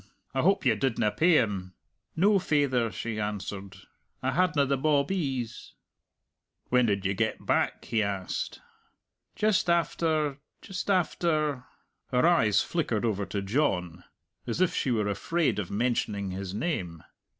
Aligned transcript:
I 0.33 0.41
hope 0.41 0.65
you 0.65 0.75
didna 0.75 1.11
pay 1.11 1.33
him?" 1.33 1.75
"No, 2.15 2.39
faither," 2.39 2.91
she 2.91 3.19
answered. 3.19 3.75
"I 4.23 4.31
hadna 4.31 4.65
the 4.65 4.75
bawbees." 4.75 5.75
"When 6.69 6.87
did 6.87 7.05
ye 7.05 7.13
get 7.13 7.45
back?" 7.45 7.85
he 7.85 8.01
asked. 8.01 8.59
"Just 9.35 9.69
after 9.69 10.39
just 10.59 10.89
after" 10.89 11.65
Her 12.11 12.25
eyes 12.25 12.63
flickered 12.63 13.05
over 13.05 13.27
to 13.27 13.43
John, 13.43 14.03
as 14.47 14.59
if 14.59 14.73
she 14.73 14.89
were 14.89 15.07
afraid 15.07 15.59
of 15.59 15.69
mentioning 15.69 16.31
his 16.31 16.51
name. 16.51 17.03